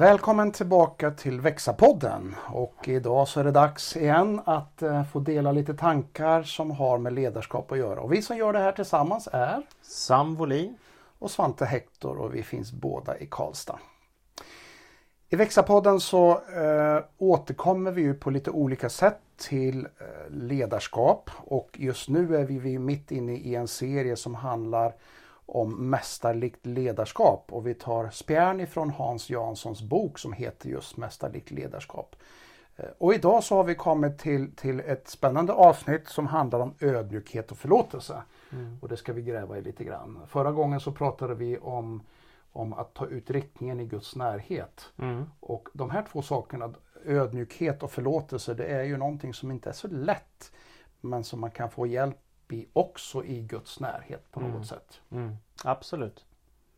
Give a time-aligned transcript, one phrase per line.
[0.00, 5.52] Välkommen tillbaka till Växa-podden och idag så är det dags igen att eh, få dela
[5.52, 8.00] lite tankar som har med ledarskap att göra.
[8.00, 10.76] Och vi som gör det här tillsammans är Sam Volin
[11.18, 13.78] och Svante Hector och vi finns båda i Karlstad.
[15.28, 21.70] I Växa-podden så eh, återkommer vi ju på lite olika sätt till eh, ledarskap och
[21.72, 24.94] just nu är vi, vi mitt inne i en serie som handlar
[25.50, 31.50] om mästarligt ledarskap och vi tar spjärn ifrån Hans Janssons bok som heter just Mästarligt
[31.50, 32.16] ledarskap.
[32.76, 36.74] Eh, och idag så har vi kommit till, till ett spännande avsnitt som handlar om
[36.80, 38.22] ödmjukhet och förlåtelse.
[38.52, 38.78] Mm.
[38.80, 40.18] Och det ska vi gräva i lite grann.
[40.26, 42.02] Förra gången så pratade vi om,
[42.52, 44.92] om att ta ut riktningen i Guds närhet.
[44.98, 45.24] Mm.
[45.40, 46.74] Och de här två sakerna,
[47.04, 50.52] ödmjukhet och förlåtelse, det är ju någonting som inte är så lätt
[51.00, 52.16] men som man kan få hjälp
[52.52, 54.64] i också i Guds närhet på något mm.
[54.64, 55.00] sätt.
[55.10, 55.36] Mm.
[55.64, 56.24] Absolut.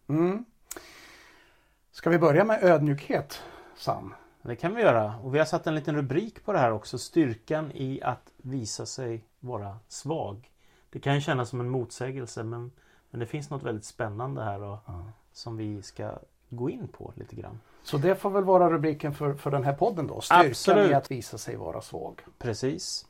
[0.08, 0.44] Mm.
[1.90, 3.42] Ska vi börja med ödmjukhet,
[3.76, 4.14] Sam?
[4.42, 5.14] Det kan vi göra.
[5.22, 6.98] Och vi har satt en liten rubrik på det här också.
[6.98, 10.50] Styrkan i att visa sig vara svag.
[10.90, 12.72] Det kan kännas som en motsägelse men,
[13.10, 15.04] men det finns något väldigt spännande här och, ja.
[15.32, 16.12] som vi ska
[16.48, 17.60] gå in på lite grann.
[17.82, 20.20] Så det får väl vara rubriken för, för den här podden då?
[20.20, 20.90] Styrkan Absolut.
[20.90, 22.20] i att visa sig vara svag.
[22.38, 23.06] Precis.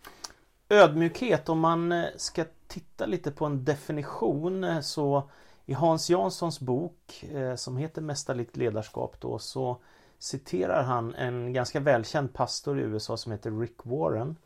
[0.73, 5.31] Ödmjukhet, om man eh, ska titta lite på en definition eh, så
[5.67, 9.77] i Hans Janssons bok eh, som heter Mästarligt ledarskap då så
[10.19, 14.37] citerar han en ganska välkänd pastor i USA som heter Rick Warren.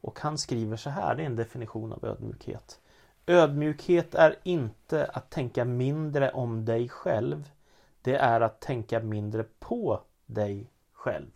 [0.00, 2.80] Och han skriver så här, det är en definition av ödmjukhet.
[3.26, 7.50] Ödmjukhet är inte att tänka mindre om dig själv.
[8.02, 11.30] Det är att tänka mindre på dig själv.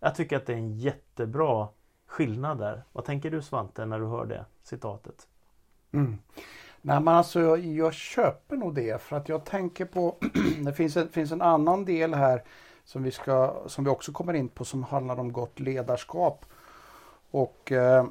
[0.00, 1.68] Jag tycker att det är en jättebra
[2.14, 2.82] skillnad där.
[2.92, 5.28] Vad tänker du Svante när du hör det citatet?
[5.92, 6.18] Mm.
[6.82, 10.16] Nej men alltså jag, jag, köper nog det för att jag tänker på
[10.64, 12.42] Det finns en, finns en annan del här
[12.84, 16.44] som vi, ska, som vi också kommer in på som handlar om gott ledarskap.
[17.30, 18.06] Och eh,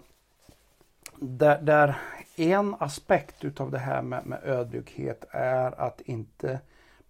[1.16, 1.98] där, där,
[2.36, 6.60] en aspekt utav det här med, med ödmjukhet är att inte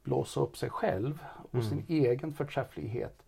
[0.03, 1.19] blåsa upp sig själv
[1.51, 1.69] och mm.
[1.69, 3.22] sin egen förträfflighet.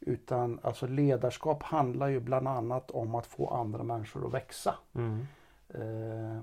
[0.00, 4.74] Utan alltså ledarskap handlar ju bland annat om att få andra människor att växa.
[4.94, 5.26] Mm.
[5.68, 6.42] Eh,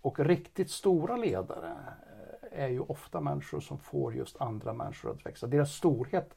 [0.00, 1.72] och riktigt stora ledare
[2.52, 5.46] eh, är ju ofta människor som får just andra människor att växa.
[5.46, 6.34] Deras storhet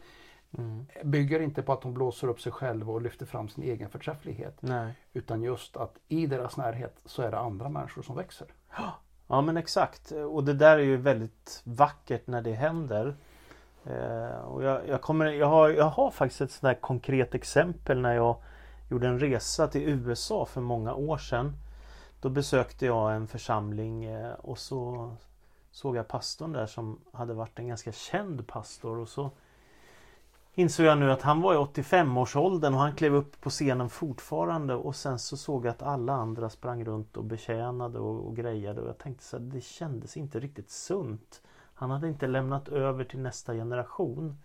[0.58, 0.86] mm.
[1.04, 4.62] bygger inte på att de blåser upp sig själva och lyfter fram sin egen förträfflighet.
[4.62, 4.94] Nej.
[5.14, 8.48] Utan just att i deras närhet så är det andra människor som växer.
[9.28, 10.12] Ja men exakt.
[10.12, 13.16] Och det där är ju väldigt vackert när det händer.
[13.86, 18.14] Eh, och jag, jag, kommer, jag, har, jag har faktiskt ett sånt konkret exempel när
[18.14, 18.36] jag
[18.90, 21.54] gjorde en resa till USA för många år sedan.
[22.22, 25.12] Då besökte jag en församling eh, och så
[25.72, 29.32] såg jag pastorn där som hade varit en ganska känd pastor och så
[30.54, 34.74] insåg jag nu att han var i 85-årsåldern och han klev upp på scenen fortfarande
[34.76, 38.82] och sen så såg jag att alla andra sprang runt och betjänade och, och grejade
[38.82, 41.42] och jag tänkte så här, det kändes inte riktigt sunt.
[41.82, 44.38] Han hade inte lämnat över till nästa generation.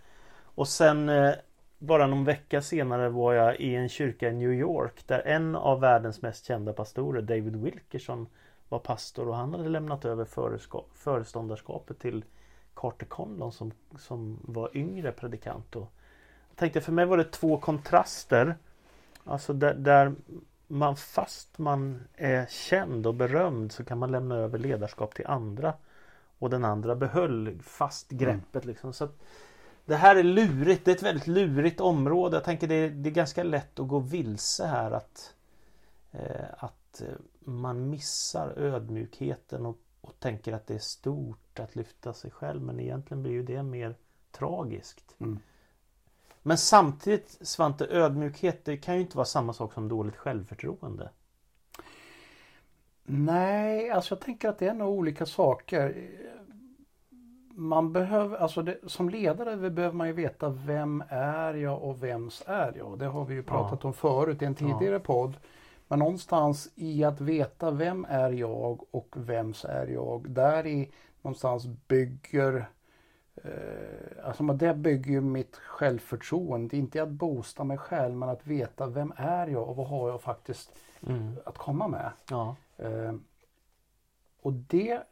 [0.42, 1.32] Och sen eh,
[1.78, 5.80] bara någon vecka senare var jag i en kyrka i New York där en av
[5.80, 8.26] världens mest kända pastorer, David Wilkerson,
[8.68, 10.24] var pastor och han hade lämnat över
[10.94, 12.24] föreståndarskapet till
[12.74, 15.76] Carter Conlon som, som var yngre predikant.
[15.76, 15.92] Och
[16.48, 18.56] jag tänkte för mig var det två kontraster.
[19.24, 20.14] Alltså där, där
[20.66, 25.74] man fast man är känd och berömd så kan man lämna över ledarskap till andra.
[26.38, 28.68] Och den andra behöll fast greppet mm.
[28.68, 28.92] liksom.
[28.92, 29.18] Så att,
[29.84, 30.84] det här är lurigt.
[30.84, 32.36] Det är ett väldigt lurigt område.
[32.36, 35.34] Jag tänker det är, det är ganska lätt att gå vilse här att,
[36.12, 37.02] eh, att
[37.40, 42.62] man missar ödmjukheten och, och tänker att det är stort att lyfta sig själv.
[42.62, 43.94] Men egentligen blir ju det mer
[44.30, 45.16] tragiskt.
[45.20, 45.38] Mm.
[46.42, 51.10] Men samtidigt Svante, ödmjukhet det kan ju inte vara samma sak som dåligt självförtroende.
[53.02, 56.08] Nej, alltså jag tänker att det är nog olika saker
[57.56, 62.42] man behöver, alltså det, som ledare behöver man ju veta vem är jag och vems
[62.46, 62.98] är jag?
[62.98, 63.88] Det har vi ju pratat ja.
[63.88, 64.98] om förut i en tidigare ja.
[64.98, 65.36] podd.
[65.88, 70.92] Men någonstans i att veta vem är jag och vems är jag, där i
[71.22, 72.68] någonstans bygger
[73.34, 78.86] eh, Alltså det bygger ju mitt självförtroende, inte att boosta mig själv men att veta
[78.86, 81.36] vem är jag och vad har jag faktiskt mm.
[81.44, 82.10] att komma med.
[82.30, 82.56] Ja.
[82.76, 83.14] Eh,
[84.42, 85.02] och det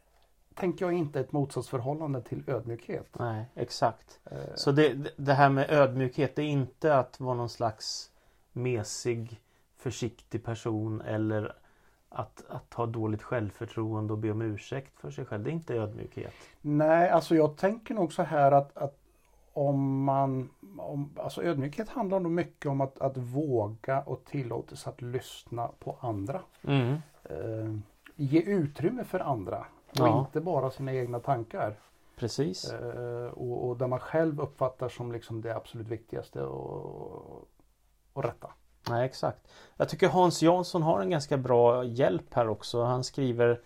[0.54, 3.08] tänker jag inte ett motsatsförhållande till ödmjukhet.
[3.18, 4.20] Nej, exakt.
[4.24, 4.38] Eh.
[4.54, 8.10] Så det, det här med ödmjukhet, det är inte att vara någon slags
[8.52, 9.40] mesig,
[9.76, 11.56] försiktig person eller
[12.08, 15.44] att, att ha dåligt självförtroende och be om ursäkt för sig själv.
[15.44, 16.32] Det är inte ödmjukhet.
[16.60, 18.98] Nej, alltså jag tänker nog så här att, att
[19.52, 25.02] om man, om, alltså ödmjukhet handlar nog mycket om att, att våga och tillåtelse att
[25.02, 26.40] lyssna på andra.
[26.62, 26.92] Mm.
[27.24, 27.78] Eh,
[28.16, 29.66] ge utrymme för andra
[30.00, 30.18] och Ja.
[30.20, 31.76] inte bara sina egna tankar.
[32.16, 32.72] Precis.
[32.72, 37.48] Eh, och, och där man själv uppfattar som liksom det absolut viktigaste och,
[38.12, 38.50] och rätta.
[38.90, 39.48] Nej, exakt.
[39.76, 42.82] Jag tycker Hans Jansson har en ganska bra hjälp här också.
[42.82, 43.60] Han skriver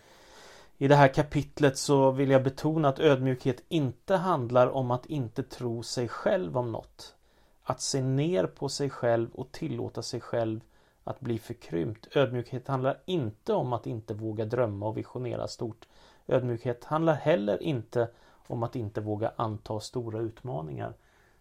[0.79, 5.43] I det här kapitlet så vill jag betona att ödmjukhet inte handlar om att inte
[5.43, 7.15] tro sig själv om något.
[7.63, 10.61] Att se ner på sig själv och tillåta sig själv
[11.05, 12.17] att bli förkrympt.
[12.17, 15.87] Ödmjukhet handlar inte om att inte våga drömma och visionera stort.
[16.29, 18.09] Ödmjukhet handlar heller inte
[18.47, 20.95] om att inte våga anta stora utmaningar.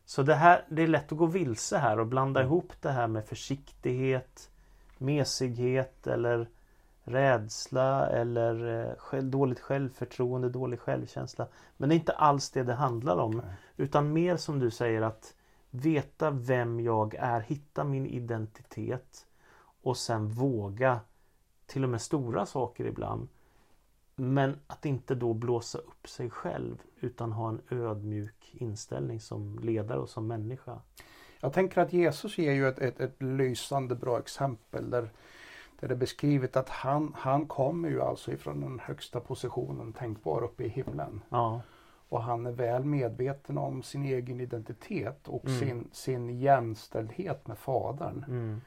[0.06, 3.08] Så det, här, det är lätt att gå vilse här och blanda ihop det här
[3.08, 4.50] med försiktighet,
[4.98, 6.50] mesighet eller
[7.04, 11.48] rädsla eller eh, dåligt självförtroende, dålig självkänsla.
[11.78, 13.32] Men det är inte alls det det handlar om.
[13.32, 13.56] Nej.
[13.78, 15.34] Utan mer som du säger att
[15.70, 19.26] veta vem jag är, hitta min identitet
[19.84, 21.00] och sen våga
[21.66, 23.28] till och med stora saker ibland.
[24.20, 30.00] Men att inte då blåsa upp sig själv utan ha en ödmjuk inställning som ledare
[30.00, 30.80] och som människa.
[31.40, 35.10] Jag tänker att Jesus ger ju ett, ett, ett lysande bra exempel där,
[35.80, 40.44] där det är beskrivet att han, han kommer ju alltså ifrån den högsta positionen tänkbar
[40.44, 41.22] uppe i himlen.
[41.30, 41.62] Ja,
[42.10, 45.60] Och han är väl medveten om sin egen identitet och Mm.
[45.60, 48.24] sin, sin jämställdhet med Fadern.
[48.28, 48.62] mm,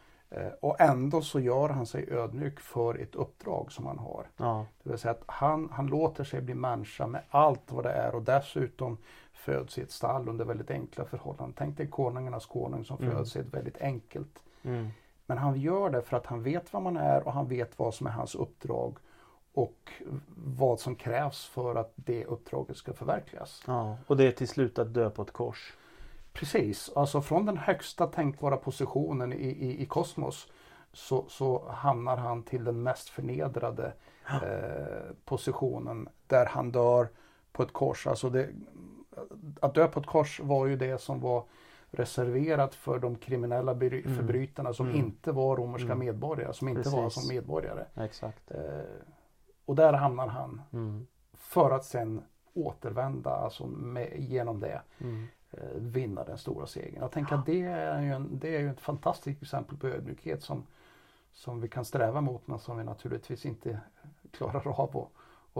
[0.60, 4.26] och ändå så gör han sig ödmjuk för ett uppdrag som han har.
[4.36, 7.92] ja, Det vill säga att han, han låter sig bli människa med allt vad det
[7.92, 8.98] är och dessutom
[9.32, 11.54] föds i ett stall under väldigt enkla förhållanden.
[11.58, 13.10] Tänk dig konungarnas konung som Mm.
[13.16, 14.42] föds i ett väldigt enkelt.
[14.62, 14.88] mm,
[15.26, 17.94] Men han gör det för att han vet vad man är och han vet vad
[17.94, 18.96] som är hans uppdrag
[19.54, 19.92] och
[20.36, 23.62] vad som krävs för att det uppdraget ska förverkligas.
[23.66, 23.96] ja.
[24.06, 25.76] Och det är till slut att dö på ett kors.
[26.32, 30.52] Precis, alltså från den högsta tänkbara positionen i, i, i kosmos
[30.92, 33.92] så, så hamnar han till den mest förnedrade
[34.28, 37.08] eh, positionen där han dör
[37.52, 38.06] på ett kors.
[38.06, 38.48] Alltså det,
[39.60, 41.44] att dö på ett kors var ju det som var
[41.90, 44.16] reserverat för de kriminella Mm.
[44.16, 44.98] förbrytarna som Mm.
[44.98, 45.98] inte var romerska Mm.
[45.98, 47.22] medborgare, som inte var Precis.
[47.22, 47.84] som medborgare.
[47.96, 48.50] Exakt.
[48.50, 48.60] Eh,
[49.64, 52.22] och där hamnar han Mm, för att sen
[52.54, 55.26] återvända alltså med, genom det mm.
[55.90, 57.00] Vinna den stora segern.
[57.02, 60.42] Jag tänker att det är ju, en, det är ju ett fantastiskt exempel på ödmjukhet
[60.42, 60.66] som,
[61.32, 63.80] som vi kan sträva mot men som vi naturligtvis inte
[64.30, 65.08] klarar av att,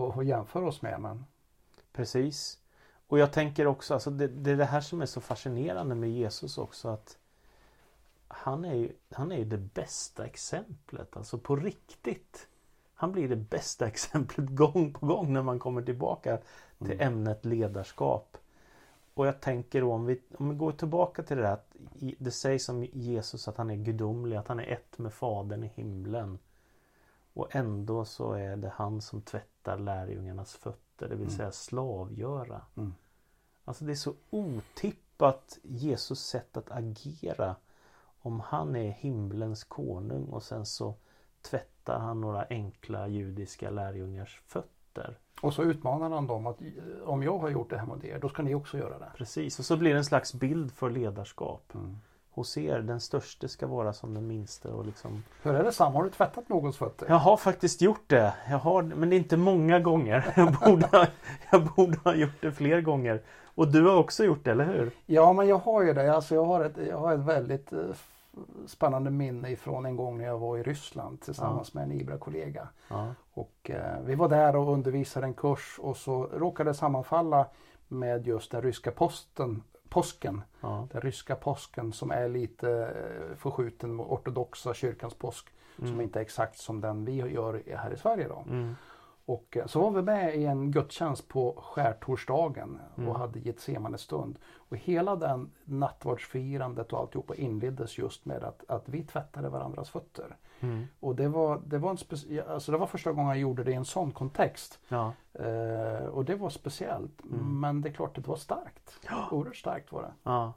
[0.03, 1.01] att, att jämföra oss med.
[1.01, 1.25] Men
[1.93, 2.59] Precis.
[3.07, 6.11] Och jag tänker också, alltså det, det är det här som är så fascinerande med
[6.11, 7.17] Jesus också att
[8.27, 12.47] han är, ju, han är ju det bästa exemplet, alltså på riktigt.
[12.93, 16.37] Han blir det bästa exemplet gång på gång när man kommer tillbaka
[16.77, 17.07] till Mm.
[17.07, 18.37] ämnet ledarskap.
[19.13, 21.75] Och jag tänker då om vi, om vi går tillbaka till det där att
[22.17, 25.67] det sägs om Jesus att han är gudomlig, att han är ett med Fadern i
[25.67, 26.39] himlen.
[27.33, 31.37] Och ändå så är det han som tvättar lärjungarnas fötter, det vill Mm.
[31.37, 32.61] säga slavgöra.
[32.77, 32.93] Mm.
[33.65, 37.55] Alltså det är så otippat Jesus sätt att agera.
[38.23, 40.95] Om han är himlens konung och sen så
[41.41, 45.17] tvättar han några enkla judiska lärjungars fötter.
[45.41, 46.67] Och så utmanar han dem att eh,
[47.05, 49.11] om jag har gjort det här mot er, då ska ni också göra det.
[49.17, 51.73] Precis, och så blir det en slags bild för ledarskap.
[51.73, 51.97] Mm.
[52.33, 55.93] Hos er, den störste ska vara som den minste och liksom Hur är det Sam,
[55.93, 57.05] har du tvättat någons fötter?
[57.09, 58.33] Jag har faktiskt gjort det.
[58.49, 60.33] Jag har, men det är inte många gånger.
[60.35, 61.05] Jag borde, ha,
[61.51, 63.21] jag borde ha gjort det fler gånger.
[63.55, 64.91] Och du har också gjort det, eller hur?
[65.05, 66.15] Ja, men jag har ju det.
[66.15, 67.79] Alltså, jag, har ett, jag har ett väldigt eh,
[68.67, 72.67] spännande minne ifrån en gång när jag var i Ryssland tillsammans med en IBRA-kollega.
[72.87, 73.07] Ja.
[73.33, 77.45] Och eh, vi var där och undervisade en kurs och så råkade det sammanfalla
[77.87, 80.41] med just den ryska posten, påsken.
[80.61, 80.87] ja.
[80.91, 85.47] Den ryska påsken som är lite eh, förskjuten mot ortodoxa kyrkans påsk.
[85.77, 86.01] Som Mm.
[86.01, 88.43] inte är exakt som den vi gör här i Sverige då.
[88.49, 88.75] Mm.
[89.31, 93.09] Och eh, så var vi med i en gudstjänst på skärtorsdagen Mm.
[93.09, 94.39] och hade Getsemane stund.
[94.55, 100.35] Och hela den nattvardsfirandet och alltihopa inleddes just med att, att vi tvättade varandras fötter.
[100.59, 100.85] Mm.
[100.99, 103.71] Och det var, det, var en speci- alltså det var första gången jag gjorde det
[103.71, 104.79] i en sån kontext.
[104.87, 105.13] Ja.
[105.33, 107.21] Eh, och det var speciellt.
[107.31, 107.59] Mm.
[107.59, 108.99] Men det är klart att det var starkt.
[109.31, 110.11] Oerhört starkt var det.
[110.23, 110.53] Ja.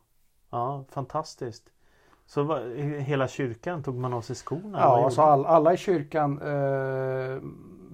[0.50, 1.70] ja, fantastiskt.
[2.26, 4.78] Så vad, hela kyrkan tog man av sig skorna?
[4.78, 7.38] Ja, alltså all, alla i kyrkan eh,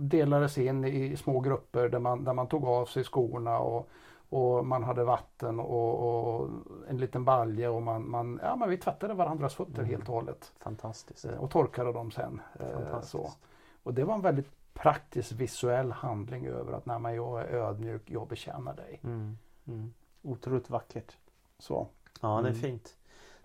[0.09, 3.89] delades in i små grupper där man, där man tog av sig skorna och,
[4.29, 6.49] och man hade vatten och, och
[6.89, 9.87] en liten balja och man, man, ja, men vi tvättade varandras fötter Mm.
[9.91, 10.53] helt och hållet.
[10.59, 11.25] Fantastiskt.
[11.25, 12.41] Eh, Och torkade dem sen.
[12.61, 13.11] Eh, Fantastiskt.
[13.13, 13.31] så.
[13.83, 18.03] Och det var en väldigt praktisk visuell handling över att när man jag är ödmjuk,
[18.11, 19.01] jag betjänar dig.
[19.05, 19.39] Mm.
[19.67, 19.93] Mm.
[20.23, 21.17] Otroligt vackert.
[21.59, 21.87] Så.
[22.21, 22.55] Ja, det är Mm.
[22.55, 22.97] fint.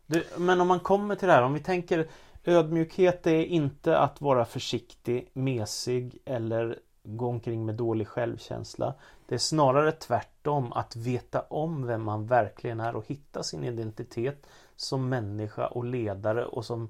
[0.08, 2.08] Du, men om man kommer till det här, om vi tänker
[2.46, 8.94] ödmjukhet är inte att vara försiktig, mesig eller gå omkring med dålig självkänsla.
[9.28, 14.48] Det är snarare tvärtom att veta om vem man verkligen är och hitta sin identitet
[14.76, 16.90] som människa och ledare och som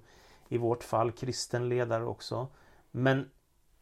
[0.50, 2.48] i vårt fall kristen ledare också.
[2.92, 3.30] Men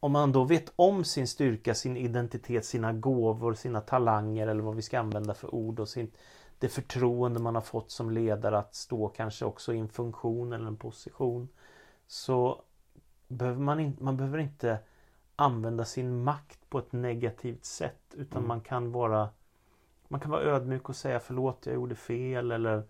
[0.00, 4.76] om man då vet om sin styrka, sin identitet, sina gåvor, sina talanger eller vad
[4.76, 6.10] vi ska använda för ord och sin,
[6.58, 10.66] det förtroende man har fått som ledare att stå kanske också i en funktion eller
[10.66, 11.48] en position.
[12.06, 12.62] Så
[13.28, 14.78] behöver man, in, man behöver inte
[15.36, 18.48] använda sin makt på ett negativt sätt utan Mm.
[18.48, 19.28] man kan vara
[20.08, 22.82] Man kan vara ödmjuk och säga förlåt jag gjorde fel eller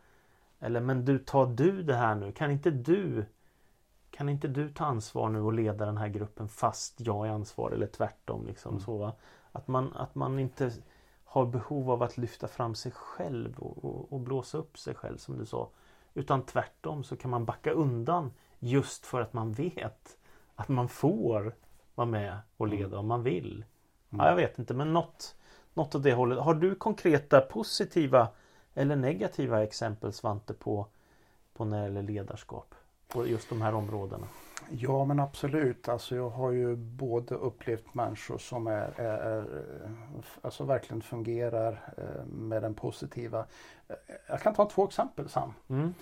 [0.58, 3.26] Eller men du tar du det här nu kan inte du
[4.10, 7.74] Kan inte du ta ansvar nu och leda den här gruppen fast jag är ansvarig
[7.76, 8.80] eller tvärtom liksom Mm.
[8.80, 9.12] så va?
[9.52, 10.70] Att man, att man inte
[11.24, 15.16] har behov av att lyfta fram sig själv och, och, och blåsa upp sig själv
[15.18, 15.68] som du sa.
[16.14, 18.32] Utan tvärtom så kan man backa undan
[18.64, 20.18] just för att man vet
[20.56, 21.54] att man får
[21.94, 23.64] vara med och leda om man vill.
[24.10, 25.36] Ja, jag vet inte men något,
[25.74, 26.38] något åt det hållet.
[26.38, 28.28] Har du konkreta positiva
[28.74, 30.86] eller negativa exempel Svante på,
[31.54, 32.74] på när det gäller ledarskap?
[33.08, 34.26] På just de här områdena.
[34.70, 35.88] Ja men absolut.
[35.88, 39.44] Alltså jag har ju både upplevt människor som är, är, är
[40.42, 43.46] alltså verkligen fungerar eh, med den positiva.
[43.88, 43.96] Eh,
[44.28, 45.52] Jag kan ta två exempel Sam.
[45.68, 45.94] Mm.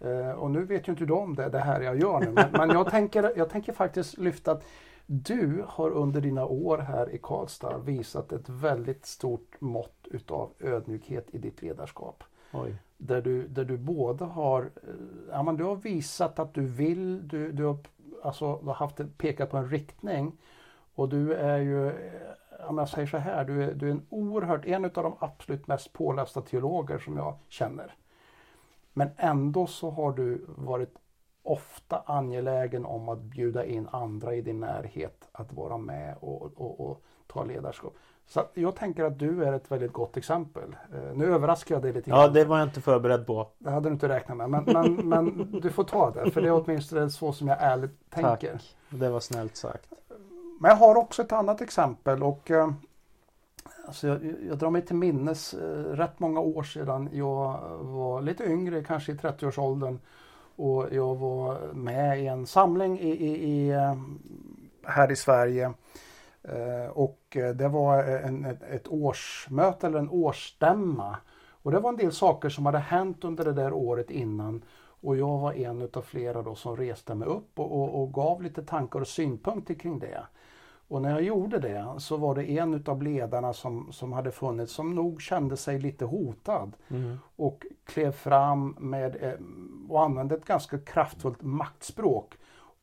[0.00, 2.30] Eh, Och nu vet ju inte du om det, det här jag gör nu.
[2.30, 4.64] Men, men jag, tänker, jag tänker faktiskt lyfta att
[5.06, 11.26] du har under dina år här i Karlstad visat ett väldigt stort mått utav ödmjukhet
[11.34, 12.24] i ditt ledarskap.
[12.52, 12.74] Oj.
[12.96, 14.68] Där du, där du både har, eh,
[15.30, 17.76] ja, men du har visat att du vill, du, du har,
[18.22, 20.32] alltså, haft, pekat på en riktning.
[20.94, 24.06] Och du är ju, eh, om jag säger så här, du är, du är en
[24.08, 27.94] oerhört, en av de absolut mest pålästa teologer som jag känner.
[28.92, 30.94] Men ändå så har du varit
[31.42, 36.80] ofta angelägen om att bjuda in andra i din närhet att vara med och, och,
[36.90, 37.94] och ta ledarskap.
[38.26, 40.76] Så jag tänker att du är ett väldigt gott exempel.
[40.94, 43.48] Eh, Nu överraskar jag dig lite Ja, det var jag inte förberedd på.
[43.58, 44.50] det hade du inte räknat med.
[44.50, 46.30] Men, men, men du får ta det.
[46.30, 48.52] För det är åtminstone så som jag ärligt tänker.
[48.52, 48.76] Tack.
[48.90, 49.92] Det var snällt sagt.
[50.60, 52.22] Men jag har också ett annat exempel.
[52.22, 52.70] Och, eh,
[53.90, 57.08] alltså jag, jag drar mig till minnes eh, rätt många år sedan.
[57.12, 59.98] Jag var lite yngre, kanske i 30-årsåldern.
[60.56, 63.94] Och jag var med i en samling i, i, i, eh,
[64.84, 65.72] här i Sverige.
[66.42, 71.16] Eh, och eh, det var en, ett, ett årsmöte eller en årsstämma.
[71.62, 74.62] Och det var en del saker som hade hänt under det där året innan.
[75.02, 78.42] Och jag var en utav flera då som reste mig upp och, och, och gav
[78.42, 80.22] lite tankar och synpunkter kring det.
[80.90, 84.72] Och när jag gjorde det så var det en utav ledarna som, som hade funnits
[84.72, 87.18] som nog kände sig lite hotad Mm.
[87.36, 89.32] och klev fram med eh,
[89.88, 92.34] och använde ett ganska kraftfullt maktspråk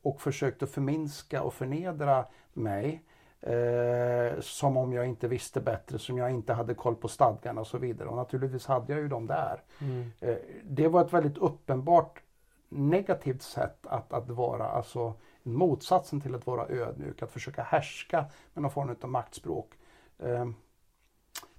[0.01, 3.03] och försökte förminska och förnedra mig.
[3.41, 7.67] Eh, som om jag inte visste bättre, som jag inte hade koll på stadgarna och
[7.67, 8.09] så vidare.
[8.09, 9.61] Och naturligtvis hade jag ju dem där.
[9.81, 10.11] Mm.
[10.21, 12.19] Eh, det var ett väldigt uppenbart
[12.69, 15.13] negativt sätt att, att vara, alltså
[15.53, 19.73] motsatsen till att vara ödmjuk, att försöka härska med någon form av maktspråk.
[20.19, 20.45] Eh,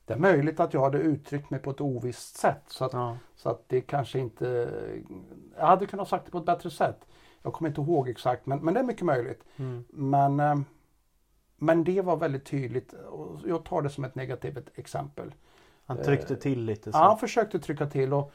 [0.04, 3.16] det är möjligt att jag hade uttryckt mig på ett ovisst sätt så att, Ja.
[3.36, 4.70] så att det kanske inte...
[5.56, 7.06] Jag hade kunnat sagt det på ett bättre sätt.
[7.42, 9.44] Jag kommer inte ihåg exakt men, men det är mycket möjligt.
[9.56, 9.84] Mm.
[9.88, 10.58] Men, eh,
[11.56, 15.34] men det var väldigt tydligt och jag tar det som ett negativt exempel.
[15.86, 16.92] Han tryckte till lite.
[16.92, 16.98] Så.
[16.98, 18.32] Ja, han försökte trycka till och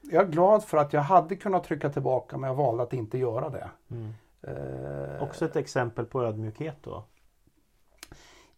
[0.00, 3.18] jag är glad för att jag hade kunnat trycka tillbaka men jag valde att inte
[3.18, 3.70] göra det.
[3.90, 4.12] Mm.
[4.46, 7.04] Eh, Också ett exempel på ödmjukhet då.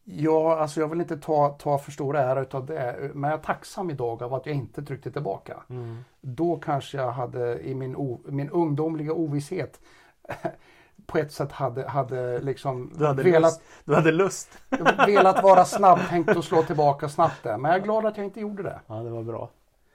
[0.04, 3.42] Ja, alltså jag vill inte ta, ta för stor ära utav det men jag är
[3.42, 5.57] tacksam idag av att jag inte tryckte tillbaka.
[5.71, 6.04] Mm.
[6.21, 9.80] Då kanske jag hade i min, o, min ungdomliga ovisshet
[11.07, 13.62] på ett sätt hade, hade liksom Du hade velat, lust.
[13.85, 14.59] Du hade lust.
[15.07, 17.59] velat vara snabbtänkt och slå tillbaka snabbt där.
[17.59, 18.80] Men jag är glad att jag inte gjorde det.
[18.87, 19.50] Ja, det var bra.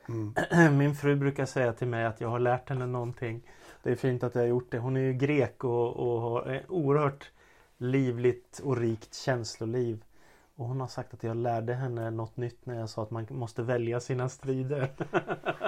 [0.10, 0.78] Mm.
[0.78, 3.42] Min fru brukar säga till mig att jag har lärt henne någonting.
[3.84, 4.78] Det är fint att jag har gjort det.
[4.78, 7.32] Hon är ju grek och, och har oerhört
[7.78, 10.04] livligt och rikt känsloliv.
[10.56, 13.28] Och hon har sagt att jag lärde henne något nytt när jag sa att man
[13.30, 14.92] måste välja sina strider.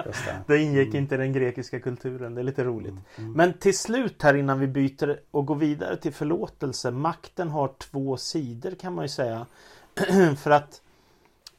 [0.06, 0.42] Just det.
[0.46, 2.34] Det ingick inte i den grekiska kulturen.
[2.34, 2.94] Det är lite roligt.
[3.16, 3.32] Mm.
[3.32, 6.90] Men till slut här innan vi byter och går vidare till förlåtelse.
[6.90, 9.46] Makten har två sidor kan man ju säga.
[10.38, 10.82] För att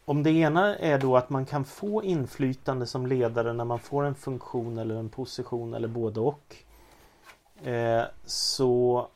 [0.08, 4.04] om det ena är då att man kan få inflytande som ledare när man får
[4.04, 6.56] en funktion eller en position eller både och.
[7.64, 9.08] Eh, så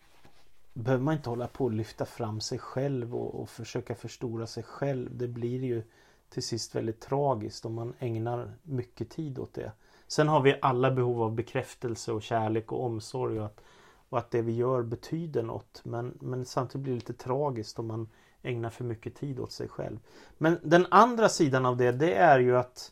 [0.74, 4.64] behöver man inte hålla på och lyfta fram sig själv och, och försöka förstora sig
[4.64, 5.18] själv.
[5.18, 5.84] Det blir ju
[6.30, 9.72] till sist väldigt tragiskt om man ägnar mycket tid åt det.
[10.08, 13.62] Sen har vi alla behov av bekräftelse och kärlek och omsorg och att,
[14.10, 15.82] och att det vi gör betyder något.
[15.84, 18.10] Men, men samtidigt blir det lite tragiskt om man
[18.44, 20.00] ägnar för mycket tid åt sig själv.
[20.38, 22.92] Men den andra sidan av det, det är ju att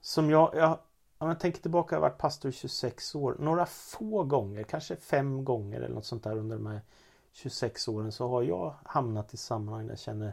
[0.00, 0.78] som jag, jag
[1.18, 3.36] om jag tänker tillbaka, jag har varit pastor i 26 år.
[3.38, 6.80] Några få gånger, kanske fem gånger eller något sånt där under de här
[7.32, 10.32] 26 åren så har jag hamnat i sammanhang där jag känner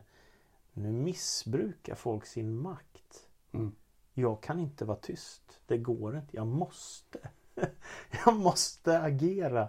[0.74, 3.28] nu missbrukar folk sin makt.
[3.52, 3.76] Mm.
[4.14, 5.42] Jag kan inte vara tyst.
[5.68, 6.36] Det går inte.
[6.36, 7.20] Jag måste.
[8.26, 9.68] jag måste agera.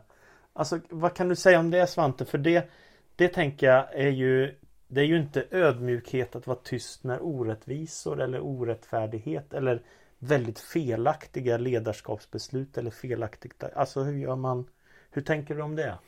[0.53, 2.25] Alltså vad kan du säga om det Svante?
[2.25, 2.71] För det,
[3.17, 4.55] det tänker jag är ju
[4.89, 9.83] Det är ju inte ödmjukhet att vara tyst när orättvisor eller orättfärdighet eller
[10.19, 13.65] väldigt felaktiga ledarskapsbeslut eller felaktigt.
[13.65, 14.69] Alltså hur gör man?
[15.11, 15.99] Hur tänker du om det?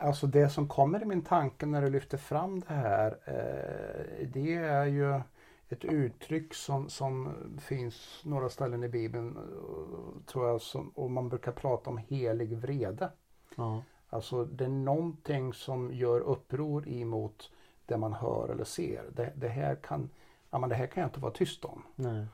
[0.00, 4.54] Alltså det som kommer i min tanke när du lyfter fram det här eh, det
[4.54, 5.20] är ju
[5.68, 11.28] ett uttryck som, som finns några ställen i Bibeln eh, tror jag som, och man
[11.28, 13.10] brukar prata om helig vrede.
[13.56, 13.82] Ja.
[14.10, 17.50] Alltså det är någonting som gör uppror emot
[17.86, 19.04] det man hör eller ser.
[19.12, 20.10] Det, det här, kan,
[20.50, 21.82] ja, men det här kan jag inte vara tyst om.
[21.94, 22.26] Nej.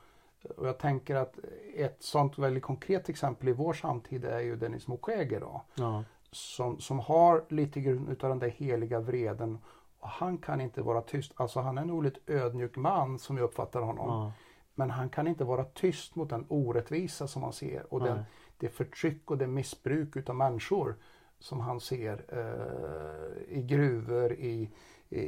[0.57, 1.39] Och jag tänker att
[1.75, 5.61] ett sånt väldigt konkret exempel i vår samtid är ju Dennis Mukwege då.
[5.75, 6.03] Ja.
[6.31, 9.57] Som, som har lite grund utav den där heliga vreden.
[9.99, 11.31] Och han kan inte vara tyst.
[11.35, 14.07] Alltså han är en oligt ödmjuk man som jag uppfattar honom.
[14.07, 14.31] Ja.
[14.75, 17.93] Men han kan inte vara tyst mot den orättvisa som han ser.
[17.93, 18.23] Och den,
[18.57, 20.95] det förtryck och det missbruk utav människor
[21.39, 24.69] som han ser eh, i gruvor, i,
[25.09, 25.21] i,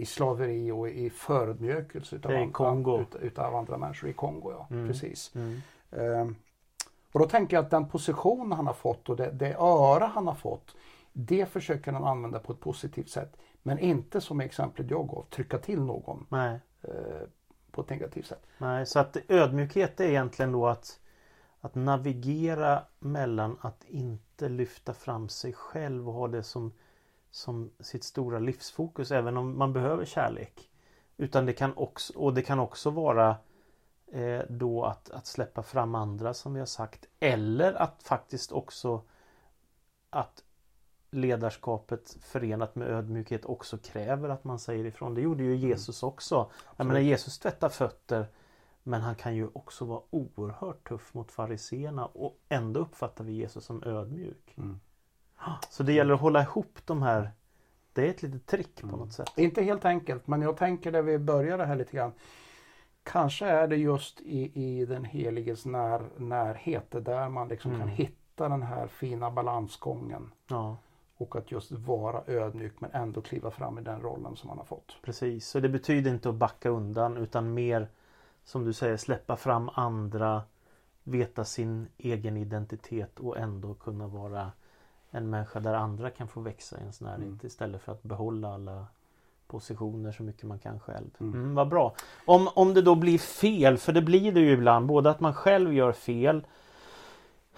[0.00, 3.00] i slaveri och i förödmjukelse utav, Det är i an- Kongo.
[3.00, 4.50] ut, utav andra människor i Kongo.
[4.52, 4.88] Ja, Mm.
[4.88, 5.32] precis.
[5.34, 5.60] Mm.
[5.90, 6.26] Eh,
[7.12, 10.26] och då tänker jag att den position han har fått och det, det öra han
[10.26, 10.76] har fått
[11.12, 13.36] det försöker han använda på ett positivt sätt.
[13.62, 16.26] Men inte som i exemplet jag gav, trycka till någon
[16.82, 16.90] eh,
[17.70, 18.46] på ett negativt sätt.
[18.58, 21.00] Nej, så att ödmjukhet är egentligen då att
[21.60, 26.72] att navigera mellan att inte lyfta fram sig själv och ha det som,
[27.30, 30.70] som sitt stora livsfokus även om man behöver kärlek.
[31.16, 33.36] Utan det kan också, och det kan också vara
[34.12, 37.06] eh, då att, att släppa fram andra som vi har sagt.
[37.20, 39.02] Eller att faktiskt också
[40.10, 40.44] att
[41.10, 45.14] ledarskapet förenat med ödmjukhet också kräver att man säger ifrån.
[45.14, 46.50] Det gjorde ju Jesus också.
[46.76, 48.26] Jag menar Jesus tvättar fötter
[48.82, 53.64] men han kan ju också vara oerhört tuff mot fariseerna och ändå uppfattar vi Jesus
[53.64, 54.54] som ödmjuk.
[54.58, 54.80] Mm.
[55.70, 57.30] Så det gäller att hålla ihop de här
[57.92, 58.98] Det är ett litet trick på Mm.
[59.00, 59.32] något sätt.
[59.36, 62.12] Inte helt enkelt, men jag tänker där vi började här lite grann.
[63.02, 67.80] Kanske är det just i, i den heliges när, närhet, där man liksom Mm.
[67.80, 70.32] kan hitta den här fina balansgången.
[70.48, 70.76] Ja,
[71.16, 74.64] Och att just vara ödmjuk men ändå kliva fram i den rollen som man har
[74.64, 74.96] fått.
[75.02, 75.48] precis.
[75.48, 77.88] Så det betyder inte att backa undan utan mer
[78.44, 80.42] som du säger släppa fram andra
[81.04, 84.52] veta sin egen identitet och ändå kunna vara
[85.10, 87.38] en människa där andra kan få växa i ens närhet Mm.
[87.42, 88.86] istället för att behålla alla
[89.46, 91.10] positioner så mycket man kan själv.
[91.20, 91.34] Mm.
[91.34, 91.94] Mm, vad bra.
[92.24, 95.34] Om, om det då blir fel, för det blir det ju ibland, både att man
[95.34, 96.46] själv gör fel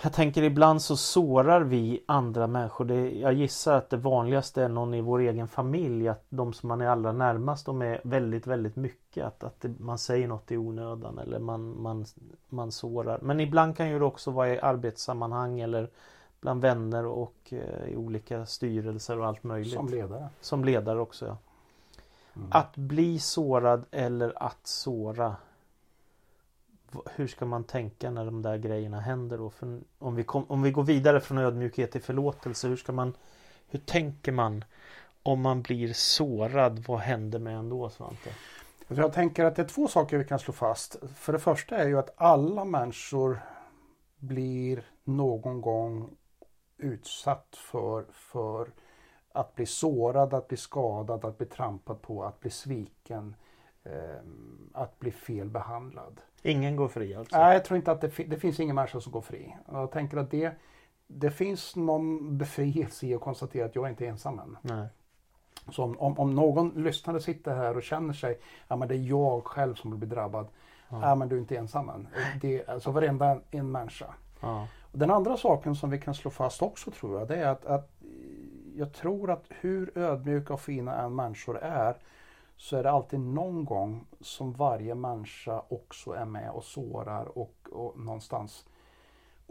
[0.00, 2.85] jag tänker ibland så sårar vi andra människor.
[2.85, 6.09] Det, jag gissar att det vanligaste är någon i vår egen familj.
[6.09, 9.24] Att de som man är allra närmast de är väldigt, väldigt mycket.
[9.24, 12.05] Att, att det, man säger något i onödan eller man, man,
[12.48, 13.18] man sårar.
[13.22, 15.88] Men ibland kan ju det också vara i arbetssammanhang eller
[16.40, 19.74] bland vänner och eh, i olika styrelser och allt möjligt.
[19.74, 20.28] Som ledare.
[20.40, 21.37] Som ledare också ja.
[22.37, 22.48] Mm.
[22.50, 25.37] Att bli sårad eller att såra.
[27.14, 29.50] Hur ska man tänka när de där grejerna händer då?
[29.50, 32.68] För om, vi kom, om vi går vidare från ödmjukhet till förlåtelse.
[32.68, 33.14] Hur ska man
[33.68, 34.64] Hur tänker man
[35.22, 36.85] om man blir sårad?
[36.88, 38.31] Vad händer med en då Svante?
[38.88, 40.96] Alltså, jag tänker att det är två saker vi kan slå fast.
[41.14, 43.42] För det första är ju att alla människor
[44.18, 46.11] blir någon gång
[46.78, 48.70] utsatt för, för
[49.33, 53.35] att bli sårad, att bli skadad, att bli trampad på, att bli sviken,
[54.72, 56.20] att bli fel behandlad.
[56.42, 57.38] Ingen går fri alltså?
[57.38, 59.56] Nej, jag tror inte att det, det finns ingen människa som går fri.
[59.72, 60.52] Jag tänker att det,
[61.06, 64.56] det finns någon befrielse i att konstatera att jag inte är ensam än.
[64.62, 64.86] Nej.
[65.70, 69.08] Så om, om, om någon lyssnare sitter här och känner sig, ja men det är
[69.08, 70.46] jag själv som blir drabbad.
[70.88, 71.14] Ja, Ja.
[71.14, 72.08] men du är inte ensam än.
[72.40, 74.14] Det är alltså varenda en människa.
[74.40, 74.66] Ja.
[74.92, 77.90] Den andra saken som vi kan slå fast också tror jag, det är att, att
[78.76, 81.96] jag tror att hur ödmjuka och fina än människor är
[82.62, 87.55] så är det alltid någon gång som varje människa också är med och sårar och,
[87.72, 88.66] och någonstans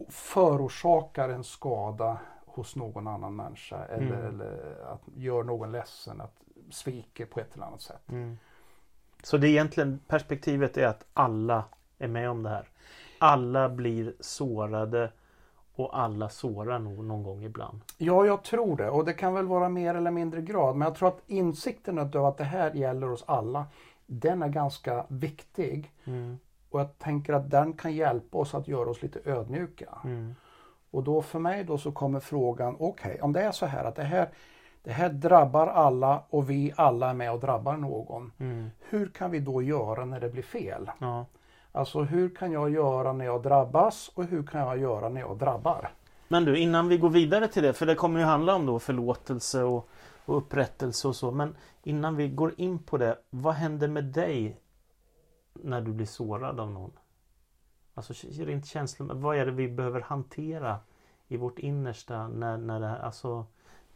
[0.09, 4.25] förorsakar en skada hos någon annan människa eller, Mm.
[4.25, 8.09] eller att gör någon ledsen, att sviker på ett eller annat sätt.
[8.09, 8.37] Mm.
[9.23, 11.63] Så det är egentligen perspektivet är att alla
[11.97, 12.69] är med om det här.
[13.19, 15.11] Alla blir sårade
[15.75, 17.81] och alla sårar nog någon gång ibland.
[17.97, 18.89] Ja, jag tror det.
[18.89, 20.75] Och det kan väl vara mer eller mindre grad.
[20.75, 23.65] Men jag tror att insikten av att det här gäller oss alla,
[24.05, 25.91] den är ganska viktig.
[26.05, 26.39] Mm.
[26.69, 29.97] Och jag tänker att den kan hjälpa oss att göra oss lite ödmjuka.
[30.03, 30.35] Mm.
[30.91, 33.85] Och då för mig då så kommer frågan, okej, okay, om det är så här
[33.85, 34.29] att det här,
[34.83, 38.31] det här drabbar alla och vi alla är med och drabbar någon.
[38.37, 38.69] Mm.
[38.79, 40.91] Hur kan vi då göra när det blir fel?
[40.99, 41.25] Ja.
[41.71, 45.37] Alltså hur kan jag göra när jag drabbas och hur kan jag göra när jag
[45.37, 45.91] drabbar?
[46.27, 48.79] Men du, innan vi går vidare till det, för det kommer ju handla om då
[48.79, 49.89] förlåtelse och,
[50.25, 51.31] och upprättelse och så.
[51.31, 54.57] Men innan vi går in på det, vad händer med dig
[55.53, 56.91] när du blir sårad av någon?
[57.93, 60.79] Alltså rent känslomässigt, vad är det vi behöver hantera
[61.27, 63.45] i vårt innersta när, när det alltså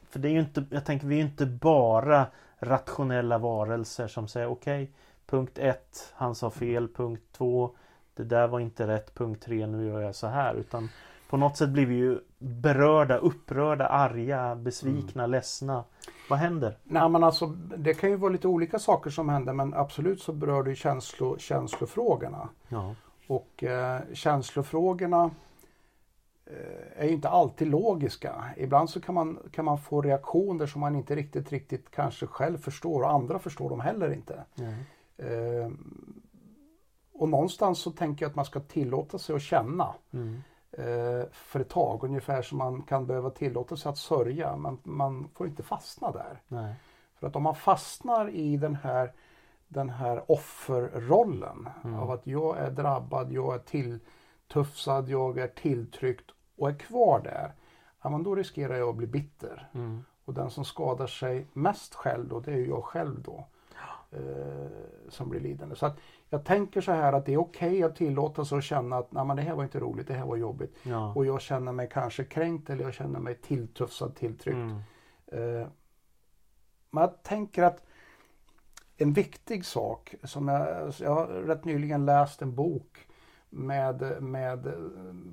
[0.09, 2.25] För det är ju inte, jag tänker vi är ju inte bara
[2.59, 4.93] rationella varelser som säger okej okay,
[5.25, 6.87] Punkt 1, han sa fel.
[6.87, 7.75] Punkt 2,
[8.13, 9.15] det där var inte rätt.
[9.15, 10.55] Punkt 3, nu gör jag så här.
[10.55, 10.89] Utan
[11.29, 15.31] på något sätt blir vi ju berörda, upprörda, arga, besvikna, mm.
[15.31, 15.83] ledsna.
[16.29, 16.77] Vad händer?
[16.83, 17.45] Nej men alltså
[17.77, 21.37] det kan ju vara lite olika saker som händer men absolut så berör det känslo,
[21.37, 22.49] känslofrågorna.
[22.67, 22.95] Ja.
[23.27, 25.31] Och eh, känslofrågorna
[26.45, 28.43] eh, är ju inte alltid logiska.
[28.57, 32.57] Ibland så kan man, kan man få reaktioner som man inte riktigt, riktigt kanske själv
[32.57, 34.43] förstår och andra förstår dem heller inte.
[34.59, 34.73] Mm.
[35.17, 35.71] Eh,
[37.13, 39.93] och någonstans så tänker jag att man ska tillåta sig att känna.
[40.13, 40.41] Mm.
[40.71, 44.55] Eh, för ett tag, ungefär som man kan behöva tillåta sig att sörja.
[44.55, 46.41] Men man får inte fastna där.
[46.47, 46.75] Nej.
[47.19, 49.13] För att om man fastnar i den här,
[49.67, 51.99] den här offerrollen Mm.
[51.99, 57.53] av att jag är drabbad, jag är tilltufsad, jag är tilltryckt och är kvar där.
[58.01, 59.69] Ja, men då riskerar jag att bli bitter.
[59.73, 60.03] Mm.
[60.25, 63.47] Och den som skadar sig mest själv då, det är ju jag själv då.
[64.15, 64.67] Eh,
[65.09, 65.75] som blir lidande.
[65.75, 65.99] Så att
[66.29, 69.11] jag tänker så här att det är okej okay att tillåta sig att känna att
[69.11, 70.75] Nej, men det här var inte roligt, det här var jobbigt.
[70.83, 71.13] Ja.
[71.13, 74.55] Och jag känner mig kanske kränkt eller jag känner mig tilltufsad, tilltryckt.
[74.55, 74.77] Mm.
[75.27, 75.67] Eh,
[76.91, 77.83] men jag tänker att
[78.97, 83.07] en viktig sak som jag, jag har rätt nyligen läst en bok
[83.49, 84.73] med, med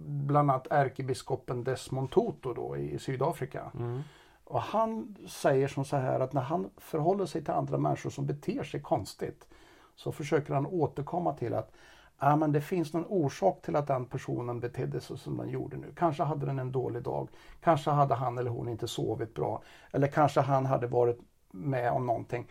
[0.07, 3.71] bland annat ärkebiskopen Desmond Tutu då i Sydafrika.
[3.75, 4.03] Mm.
[4.52, 8.26] Och han säger som så här att när han förhåller sig till andra människor som
[8.26, 9.48] beter sig konstigt
[9.94, 11.72] så försöker han återkomma till att
[12.16, 15.76] ah, men det finns någon orsak till att den personen betedde sig som den gjorde
[15.76, 15.92] nu.
[15.96, 17.28] Kanske hade den en dålig dag.
[17.60, 19.62] Kanske hade han eller hon inte sovit bra.
[19.92, 21.18] Eller kanske han hade varit
[21.50, 22.46] med om någonting.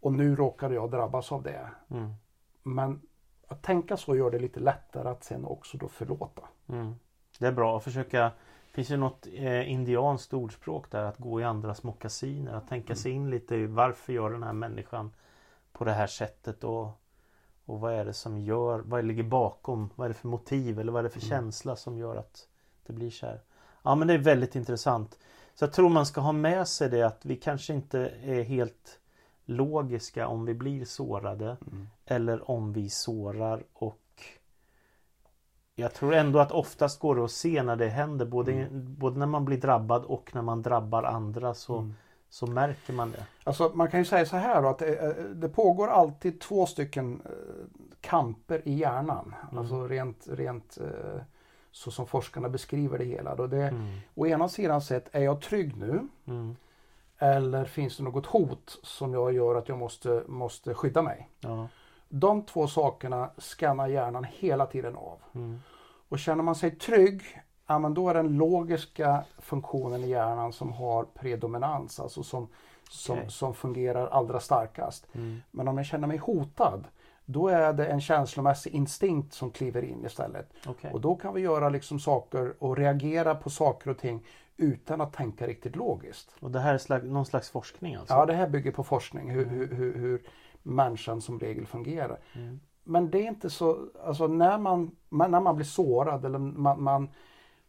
[0.00, 1.70] Och nu råkade jag drabbas av det.
[1.90, 2.14] Mm.
[2.62, 3.00] Men
[3.48, 6.42] att tänka så gör det lite lättare att sen också då förlåta.
[6.68, 6.94] Mm.
[7.38, 8.32] Det är bra att försöka
[8.74, 12.52] Finns det något eh, indianskt ordspråk där att gå i andras mockasiner?
[12.54, 15.10] Att tänka sig in lite i varför gör den här människan
[15.72, 16.86] på det här sättet och,
[17.64, 20.92] och vad är det som gör, vad ligger bakom, vad är det för motiv eller
[20.92, 21.28] vad är det för Mm.
[21.28, 22.48] känsla som gör att
[22.86, 23.40] det blir så här?
[23.82, 25.18] Ja men det är väldigt intressant.
[25.54, 28.98] Så jag tror man ska ha med sig det att vi kanske inte är helt
[29.44, 31.88] logiska om vi blir sårade Mm.
[32.06, 33.98] eller om vi sårar och
[35.76, 38.94] jag tror ändå att oftast går det att se när det händer både, Mm.
[38.98, 41.94] både när man blir drabbad och när man drabbar andra så, Mm.
[42.30, 43.26] så märker man det.
[43.44, 46.66] Alltså man kan ju säga så här då att det, eh, det pågår alltid två
[46.66, 47.30] stycken eh,
[48.00, 49.34] kamper i hjärnan.
[49.50, 49.58] Mm.
[49.58, 51.20] Alltså rent, rent eh,
[51.72, 53.34] så som forskarna beskriver det hela.
[53.34, 53.86] Då det, Mm.
[54.14, 56.08] Å ena sidan sett, är jag trygg nu?
[56.26, 56.56] Mm.
[57.18, 61.28] Eller finns det något hot som jag gör att jag måste, måste skydda mig?
[61.40, 61.68] Ja.
[62.16, 65.18] De två sakerna skannar hjärnan hela tiden av.
[65.34, 65.60] Mm.
[66.08, 67.22] Och känner man sig trygg,
[67.66, 72.48] ja, men då är den logiska funktionen i hjärnan som har predominans, alltså som,
[72.90, 73.30] som, Okej.
[73.30, 75.06] som fungerar allra starkast.
[75.12, 75.42] Mm.
[75.50, 76.84] Men om jag känner mig hotad,
[77.24, 80.52] då är det en känslomässig instinkt som kliver in istället.
[80.66, 80.92] Okej.
[80.92, 85.12] Och då kan vi göra liksom saker och reagera på saker och ting utan att
[85.12, 86.30] tänka riktigt logiskt.
[86.40, 88.14] Och det här är slags, någon slags forskning alltså?
[88.14, 90.22] Ja, det här bygger på forskning, hur, hur, hur, hur
[90.66, 92.18] människan som regel fungerar.
[92.32, 92.60] Mm.
[92.84, 96.82] Men det är inte så, alltså när man, man, när man blir sårad eller man,
[96.82, 97.08] man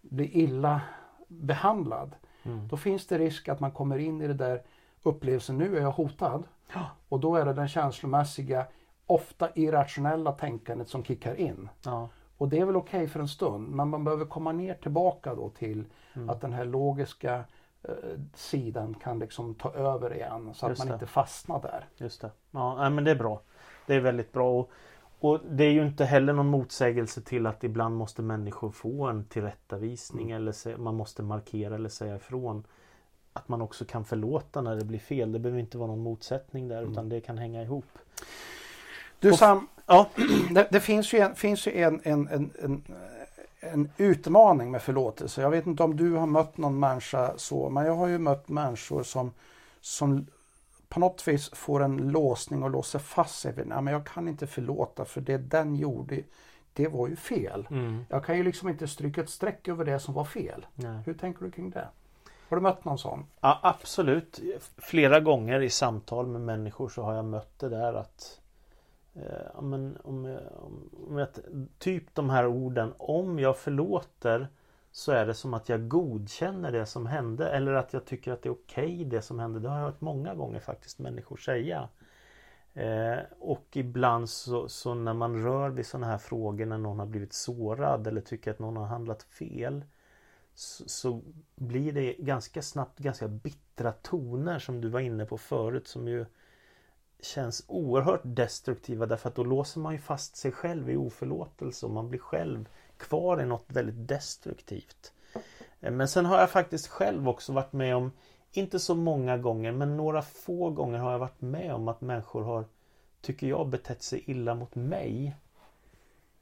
[0.01, 0.81] blir illa
[1.27, 2.67] behandlad, Mm.
[2.67, 4.61] då finns det risk att man kommer in i det där
[5.03, 6.43] upplevelsen, nu är jag hotad.
[6.73, 6.85] Ja.
[7.09, 8.65] Och då är det den känslomässiga,
[9.05, 11.69] ofta irrationella tänkandet som kickar in.
[11.85, 12.09] Ja.
[12.37, 15.49] Och det är väl okej för en stund, men man behöver komma ner tillbaka då
[15.49, 16.29] till Mm.
[16.29, 17.43] att den här logiska
[18.33, 20.93] sidan kan liksom ta över igen så att man det.
[20.93, 21.85] inte fastnar där.
[21.97, 22.31] Just det.
[22.51, 23.41] Ja, men det är bra.
[23.85, 24.59] Det är väldigt bra.
[24.59, 24.71] Och,
[25.19, 29.25] och det är ju inte heller någon motsägelse till att ibland måste människor få en
[29.25, 30.41] tillrättavisning Mm.
[30.41, 32.63] eller se, man måste markera eller säga ifrån.
[33.33, 35.31] Att man också kan förlåta när det blir fel.
[35.31, 36.91] Det behöver inte vara någon motsättning där Mm.
[36.91, 37.85] utan det kan hänga ihop.
[39.19, 40.09] Du Sam, ja.
[40.51, 42.83] det, det, finns ju, en, finns ju en, en, en, en,
[43.73, 45.41] en utmaning med förlåtelse.
[45.41, 48.49] Jag vet inte om du har mött någon människa så, men jag har ju mött
[48.49, 49.31] människor som,
[49.81, 50.27] som
[50.89, 53.53] på något vis får en låsning och låser fast sig.
[53.55, 56.23] Nej, men jag kan inte förlåta för det den gjorde,
[56.73, 57.67] det var ju fel.
[57.69, 58.05] Mm.
[58.09, 60.65] Jag kan ju liksom inte stryka ett streck över det som var fel.
[60.75, 60.99] Nej.
[61.05, 61.87] Hur tänker du kring det?
[62.49, 63.25] Har du mött någon sån?
[63.39, 64.39] Ja, absolut.
[64.77, 68.39] Flera gånger i samtal med människor så har jag mött det där att
[69.15, 70.41] eh, men om, jag,
[71.07, 71.27] om jag,
[71.79, 74.47] Typ de här orden Om jag förlåter
[74.91, 78.41] Så är det som att jag godkänner det som hände eller att jag tycker att
[78.41, 79.59] det är okej okay, det som hände.
[79.59, 81.89] Det har jag hört många gånger faktiskt människor säga.
[82.75, 87.05] Eh, och ibland så, så, när man rör vid sådana här frågor när någon har
[87.05, 89.83] blivit sårad eller tycker att någon har handlat fel
[90.53, 91.21] så, så,
[91.55, 96.25] blir det ganska snabbt ganska bittra toner som du var inne på förut som ju
[97.19, 101.91] känns oerhört destruktiva därför att då låser man ju fast sig själv i oförlåtelse och
[101.91, 105.13] man blir själv kvar i något väldigt destruktivt.
[105.79, 108.11] Eh, men sen har jag faktiskt själv också varit med om,
[108.51, 112.43] inte så många gånger, men några få gånger har jag varit med om att människor
[112.43, 112.65] har,
[113.21, 115.35] tycker jag, betett sig illa mot mig.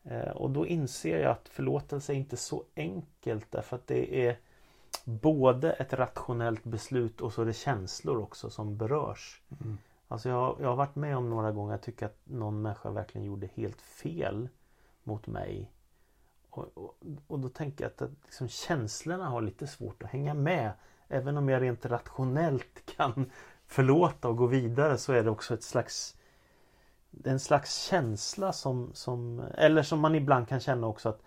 [0.03, 4.37] Eh, och då inser jag att förlåtelse är inte så enkelt därför att det är
[5.03, 9.41] både ett rationellt beslut och så är det känslor också som berörs.
[9.61, 9.77] Mm.
[10.07, 13.27] Alltså jag, jag har varit med om några gånger jag tycker att någon människa verkligen
[13.27, 14.49] gjorde helt fel
[15.03, 15.71] mot mig.
[16.49, 20.33] Och, och, och då tänker jag att, att liksom känslorna har lite svårt att hänga
[20.33, 20.71] med.
[21.07, 23.31] Även om jag rent rationellt kan
[23.65, 26.15] förlåta och gå vidare så är det också ett slags
[27.25, 31.21] en slags känsla som, som eller som man ibland kan känna också att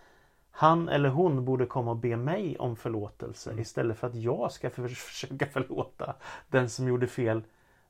[0.50, 3.62] han eller hon borde komma och be mig om förlåtelse mm.
[3.62, 6.16] istället för att jag ska försöka förlåta
[6.48, 7.42] den som gjorde fel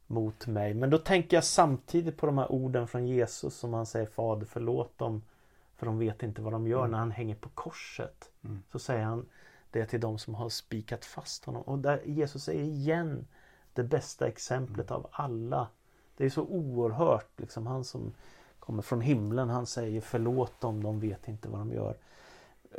[0.07, 0.75] mot mig.
[0.75, 4.47] Men då tänker jag samtidigt på de här orden från Jesus som han säger Fader
[4.47, 5.23] förlåt dem
[5.77, 6.91] för de vet inte vad de gör mm.
[6.91, 8.31] när han hänger på korset.
[8.45, 8.63] Mm.
[8.73, 9.27] Så säger han
[9.71, 11.63] det till de som har spikat fast honom.
[11.63, 13.27] Och där Jesus är igen
[13.73, 15.03] det bästa exemplet mm.
[15.03, 15.69] av alla.
[16.17, 17.41] Det är så oerhört.
[17.41, 18.13] Liksom, han som
[18.59, 21.97] kommer från himlen han säger förlåt dem, de vet inte vad de gör.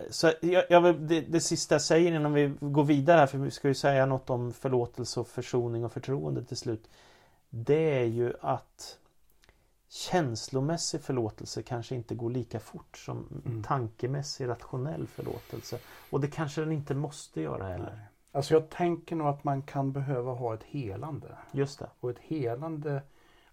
[0.09, 3.51] Så jag, jag, det, det sista jag säger innan vi går vidare här, för vi
[3.51, 6.89] ska ju säga något om förlåtelse och försoning och förtroende till slut.
[7.49, 8.97] Det är ju att
[9.89, 13.63] känslomässig förlåtelse kanske inte går lika fort som mm.
[13.63, 15.79] tankemässig rationell förlåtelse.
[16.09, 17.95] Och det kanske den inte måste göra heller.
[17.95, 18.05] Nej.
[18.31, 21.27] Alltså jag tänker nog att man kan behöva ha ett helande.
[21.51, 21.89] Just det.
[21.99, 23.01] Och ett helande,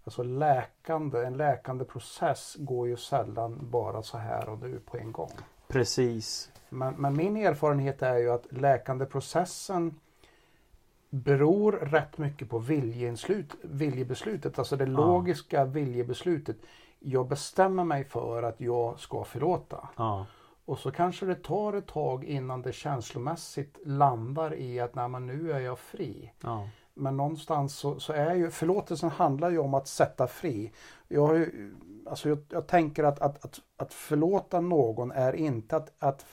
[0.04, 5.12] alltså läkande, en läkande process går ju sällan bara så här och nu på en
[5.12, 5.30] gång.
[5.68, 6.50] Precis.
[6.68, 10.00] Men, men min erfarenhet är ju att läkande processen
[11.14, 12.58] beror rätt mycket på
[13.62, 14.90] viljebeslutet, alltså det ja.
[14.90, 16.56] logiska viljebeslutet.
[16.98, 19.88] Jag bestämmer mig för att jag ska förlåta.
[19.96, 20.26] Ja.
[20.64, 25.26] Och så kanske det tar ett tag innan det känslomässigt landar i att nej, men
[25.26, 26.32] nu är jag fri.
[26.40, 26.68] Ja.
[26.94, 30.72] Men någonstans så, så, är ju förlåtelsen handlar ju om att sätta fri.
[31.08, 31.74] Jag, har ju,
[32.06, 36.26] alltså jag, jag tänker att, att, att, att förlåta någon är inte att, att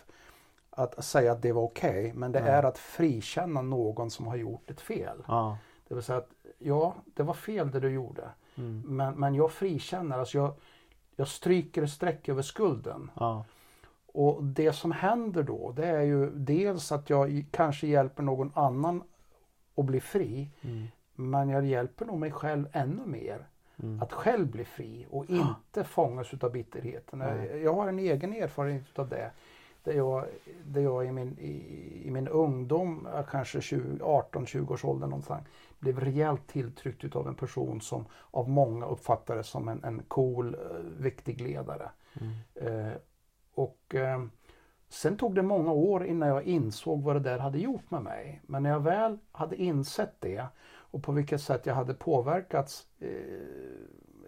[0.72, 2.54] att säga att det var okej, okay, men det mm.
[2.54, 5.24] är att frikänna någon som har gjort ett fel.
[5.28, 5.58] Ja.
[5.88, 8.30] Det vill säga att ja, det var fel det du gjorde.
[8.56, 8.84] Mm.
[8.86, 10.54] Men, men jag frikänner, alltså jag,
[11.16, 13.12] jag stryker ett streck över skulden.
[13.16, 13.46] Ja.
[14.14, 19.04] Och det som händer då det är ju dels att jag kanske hjälper någon annan
[19.76, 20.50] att bli fri.
[20.62, 20.88] Mm.
[21.16, 23.48] Men jag hjälper nog mig själv ännu mer.
[23.84, 24.02] Mm.
[24.02, 27.20] Att själv bli fri och inte fångas utav bitterheten.
[27.64, 29.32] Jag har en egen erfarenhet av det
[29.84, 30.26] där jag,
[30.66, 35.48] där jag i, min, i, i min ungdom, kanske 18-20 års ålder någonstans,
[35.80, 41.02] blev rejält tilltryckt av en person som av många uppfattades som en, en cool, uh,
[41.04, 41.92] viktig ledare.
[42.20, 42.74] Mm.
[42.74, 42.94] Uh,
[43.54, 44.26] och uh,
[44.90, 48.42] Sen tog det många år innan jag insåg vad det där hade gjort med mig.
[48.44, 52.88] Men när jag väl hade insett det och på vilket sätt jag hade påverkats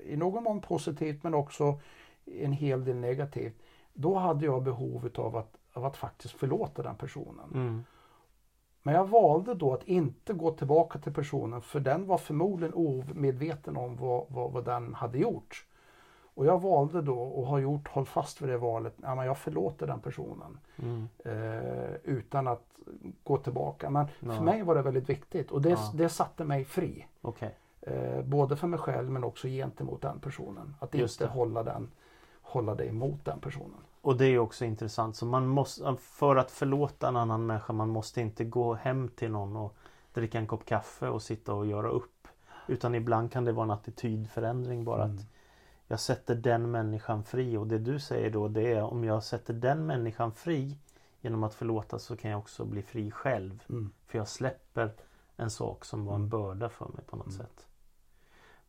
[0.05, 1.79] i någon mån positivt men också
[2.25, 3.62] en hel del negativt
[3.93, 7.51] då hade jag behov av att, av att faktiskt förlåta den personen.
[7.53, 7.83] Mm.
[8.83, 13.77] Men jag valde då att inte gå tillbaka till personen för den var förmodligen omedveten
[13.77, 15.65] om vad, vad, vad den hade gjort.
[16.35, 19.37] Och jag valde då och har gjort, håll fast vid det valet, ja, men jag
[19.37, 20.59] förlåter den personen.
[20.77, 21.07] Mm.
[21.25, 22.65] Eh, utan att
[23.23, 23.89] gå tillbaka.
[23.89, 24.33] Men no.
[24.33, 25.91] för mig var det väldigt viktigt och det, ja.
[25.93, 27.07] det satte mig fri.
[27.21, 27.49] Okay.
[27.81, 30.75] Eh, både för mig själv men också gentemot den personen.
[30.79, 31.37] Att Just inte det.
[31.37, 31.91] hålla den
[32.53, 33.77] hålla dig emot den personen.
[34.01, 35.15] Och det är också intressant.
[35.15, 39.31] Så man måste, för att förlåta en annan människa, man måste inte gå hem till
[39.31, 39.75] någon och
[40.13, 42.27] dricka en kopp kaffe och sitta och göra upp.
[42.67, 45.03] Utan ibland kan det vara en attitydförändring bara.
[45.03, 45.15] Mm.
[45.17, 45.25] att
[45.87, 49.53] Jag sätter den människan fri och det du säger då det är om jag sätter
[49.53, 50.77] den människan fri
[51.21, 53.63] genom att förlåta så kan jag också bli fri själv.
[53.69, 53.91] Mm.
[54.07, 54.91] För jag släpper
[55.37, 56.29] en sak som var en Mm.
[56.29, 57.37] börda för mig på något Mm.
[57.37, 57.67] sätt.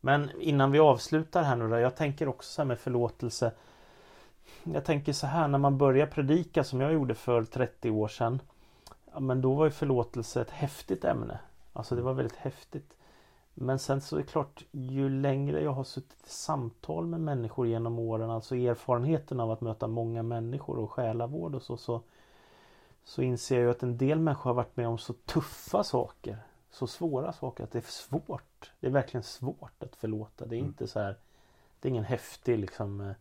[0.01, 1.79] Men innan vi avslutar här nu då.
[1.79, 3.51] Jag tänker också så här med förlåtelse.
[4.63, 8.41] Jag tänker så här när man börjar predika som jag gjorde för 30 år sedan.
[9.13, 11.39] Ja, men då var ju förlåtelse ett häftigt ämne.
[11.73, 12.93] Alltså det var väldigt häftigt.
[13.53, 17.67] Men sen så är det klart ju längre jag har suttit i samtal med människor
[17.67, 18.29] genom åren.
[18.29, 21.77] Alltså erfarenheten av att möta många människor och själavård och så.
[21.77, 22.01] Så,
[23.03, 26.37] så inser jag ju att en del människor har varit med om så tuffa saker.
[26.71, 28.71] Så svåra saker att det är svårt.
[28.79, 30.45] Det är verkligen svårt att förlåta.
[30.45, 30.67] Det är Mm.
[30.69, 31.17] inte så här
[31.79, 33.11] Det är ingen häftig liksom eh,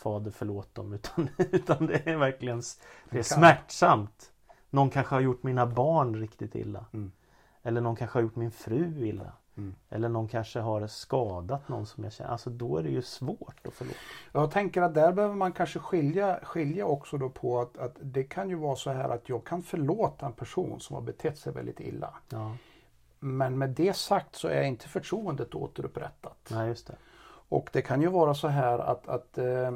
[0.00, 2.62] Fader förlåt dem utan, utan det är verkligen
[3.10, 4.32] Det är smärtsamt.
[4.70, 6.84] Någon kanske har gjort mina barn riktigt illa.
[6.92, 7.12] Mm.
[7.62, 9.32] Eller någon kanske har gjort min fru illa.
[9.56, 9.74] Mm.
[9.88, 12.30] Eller någon kanske har skadat någon som jag känner.
[12.30, 13.98] Alltså då är det ju svårt att förlåta.
[14.32, 18.24] Jag tänker att där behöver man kanske skilja, skilja också då på att, att det
[18.24, 21.52] kan ju vara så här att jag kan förlåta en person som har betett sig
[21.52, 22.14] väldigt illa.
[22.28, 22.56] Ja,
[23.18, 26.48] Men med det sagt så är inte förtroendet återupprättat.
[26.50, 26.96] nej just det.
[27.50, 29.70] Och det kan ju vara så här att, att eh,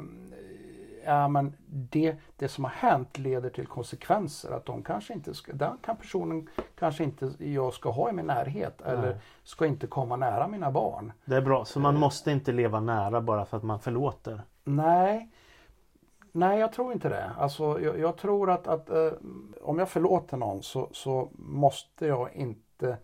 [1.05, 4.51] ja, men det, det som har hänt leder till konsekvenser.
[4.51, 8.25] Att de kanske inte ska, den kan personen kanske inte jag ska ha i min
[8.27, 8.81] närhet.
[8.81, 9.17] Eller Nej.
[9.43, 11.11] ska inte komma nära mina barn.
[11.25, 11.65] Det är bra.
[11.65, 11.99] Så man Eh.
[11.99, 14.41] måste inte leva nära bara för att man förlåter.
[14.63, 15.29] Nej,
[16.31, 17.31] nej jag tror inte det.
[17.37, 19.11] Alltså, jag, jag tror att, att eh,
[19.61, 22.97] om jag förlåter någon så, så måste jag inte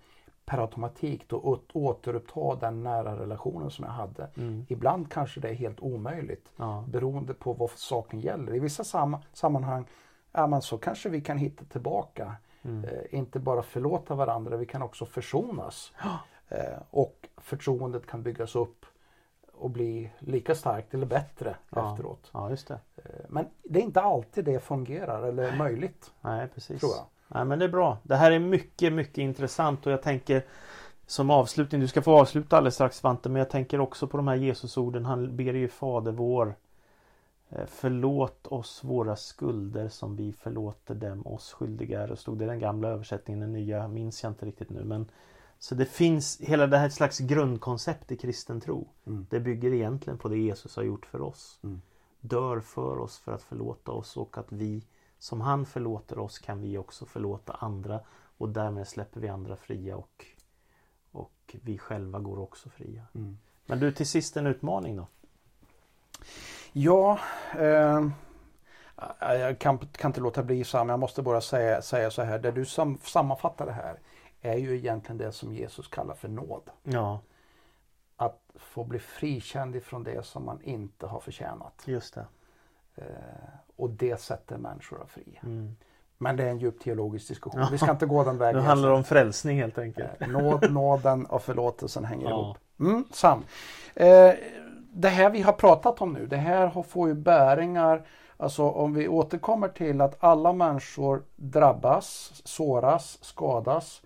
[0.51, 4.29] per automatik då åt, återuppta den nära relationen som jag hade.
[4.37, 4.65] Mm.
[4.69, 6.83] Ibland kanske det är helt omöjligt Ja.
[6.87, 8.55] beroende på vad saken gäller.
[8.55, 9.85] I vissa sam sammanhang
[10.31, 12.35] ja, men så kanske vi kan hitta tillbaka.
[12.63, 12.83] Mm.
[12.83, 15.91] Eh, inte bara förlåta varandra, vi kan också försonas.
[16.47, 18.85] Eh, och förtroendet kan byggas upp
[19.53, 21.91] och bli lika starkt eller bättre Ja.
[21.91, 22.29] efteråt.
[22.33, 22.79] ja, just det.
[22.95, 26.79] Eh, men det är inte alltid det fungerar eller är möjligt, Nej, precis.
[26.79, 27.05] tror jag.
[27.33, 27.97] Nej, men det är bra.
[28.03, 30.43] Det här är mycket, mycket intressant och jag tänker
[31.05, 34.27] som avslutning, du ska få avsluta alldeles strax Svante, men jag tänker också på de
[34.27, 35.05] här Jesusorden.
[35.05, 36.55] Han ber ju Fader vår.
[37.49, 42.15] eh, Förlåt oss våra skulder som vi förlåter dem oss skyldiga är.
[42.15, 44.83] Stod det i den gamla översättningen, den nya minns jag inte riktigt nu.
[44.83, 45.05] Men
[45.59, 48.87] så det finns hela det här slags grundkoncept i kristen tro.
[49.07, 49.27] Mm.
[49.29, 51.59] Det bygger egentligen på det Jesus har gjort för oss.
[51.63, 51.81] Mm.
[52.21, 54.83] Dör för oss för att förlåta oss och att vi
[55.21, 57.99] som han förlåter oss kan vi också förlåta andra
[58.37, 60.25] och därmed släpper vi andra fria och,
[61.11, 63.03] och vi själva går också fria.
[63.15, 63.37] Mm.
[63.65, 65.07] Men du till sist en utmaning då?
[66.71, 67.19] Ja,
[67.57, 68.07] eh,
[69.19, 72.39] jag kan, kan inte låta bli Sam, jag måste bara säga, säga så här.
[72.39, 73.99] Det du sam, sammanfattar det här
[74.41, 76.69] är ju egentligen det som Jesus kallar för nåd.
[76.83, 77.19] Ja,
[78.15, 81.83] Att få bli frikänd ifrån det som man inte har förtjänat.
[81.85, 82.25] just det.
[82.95, 83.05] Eh,
[83.81, 85.39] och det sätter människor fria.
[85.43, 85.75] Mm.
[86.17, 87.65] Men det är en djup teologisk diskussion.
[87.71, 88.61] Vi ska inte gå den vägen.
[88.61, 90.09] handlar det om frälsning helt enkelt.
[90.21, 92.41] Eh, Nåd, nåden och förlåtelsen hänger Ja.
[92.41, 92.57] ihop.
[92.79, 93.43] Mm, Sam.
[93.95, 94.31] Eh,
[94.93, 98.01] det här vi har pratat om nu, det här får ju bäringar,
[98.37, 104.01] alltså om vi återkommer till att alla människor drabbas, såras, skadas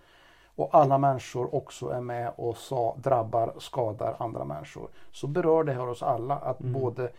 [0.56, 4.88] och alla människor också är med och sa, drabbar, skadar andra människor.
[5.12, 6.74] Så berör det här oss alla att Mm.
[6.74, 7.10] både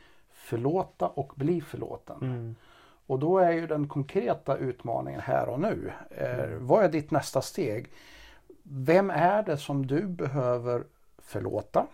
[0.47, 2.17] förlåta och bli förlåten.
[2.23, 2.55] Mm.
[3.07, 5.93] Och då är ju den konkreta utmaningen här och nu.
[6.11, 7.93] Eh, vad är ditt nästa steg?
[8.63, 10.85] Vem är det som du behöver
[11.19, 11.87] förlåta?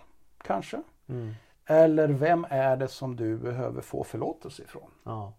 [0.42, 0.82] Kanske?
[1.06, 1.34] Mm.
[1.66, 4.90] Eller vem är det som du behöver få förlåtelse ifrån?
[5.02, 5.32] Ja.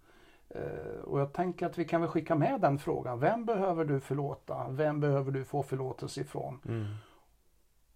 [0.49, 3.19] Eh, och jag tänker att vi kan väl skicka med den frågan.
[3.19, 4.67] Vem behöver du förlåta?
[4.69, 6.59] Vem behöver du få förlåtelse ifrån?
[6.67, 6.85] Mm.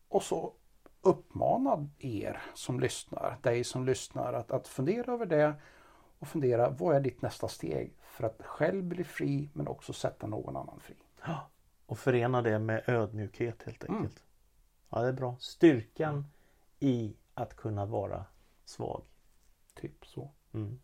[0.10, 0.54] Och så
[1.08, 5.53] uppmana er som lyssnar, dig som lyssnar att, att fundera över det
[6.20, 10.28] och fundera vad är ditt nästa steg för att själv bli fri men också sätta
[10.28, 10.95] någon annan fri.
[11.86, 13.95] Och förena det med ödmjukhet helt Mm.
[14.01, 14.24] enkelt.
[14.89, 15.36] Ja, det är bra.
[15.39, 16.26] Styrkan
[16.80, 18.26] i att kunna vara
[18.66, 19.01] svag.
[19.74, 20.32] Typ så.
[20.53, 20.80] Mm.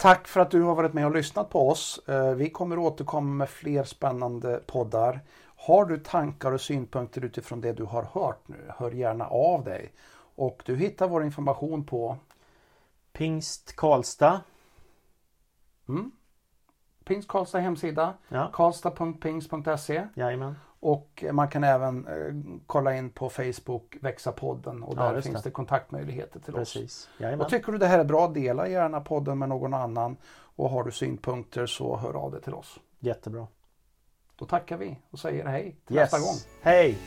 [0.00, 2.08] Tack för att du har varit med och lyssnat på oss.
[2.08, 5.20] Eh, Vi kommer återkomma med fler spännande poddar.
[5.56, 9.92] Har du tankar och synpunkter utifrån det du har hört nu, hör gärna av dig.
[10.36, 12.16] Och du hittar vår information på
[13.12, 14.40] Pingst Karlstad.
[15.88, 16.10] mm,
[17.04, 20.54] Pingst Karlstad hemsida, Ja, karlstad.pingst.se jajamän.
[20.80, 25.42] Och man kan även eh, kolla in på Facebook, Växa-podden och Ja, där just finns
[25.42, 25.48] det.
[25.48, 26.72] det kontaktmöjligheter till oss.
[26.74, 27.08] Precis.
[27.18, 27.44] Jajamän.
[27.44, 30.16] Och tycker du det här är bra, dela gärna podden med någon annan
[30.56, 32.78] och har du synpunkter så hör av dig till oss.
[32.98, 33.46] Jättebra.
[34.36, 36.12] Då tackar vi och säger hej till Yes.
[36.12, 36.36] nästa gång.
[36.62, 36.98] Hej!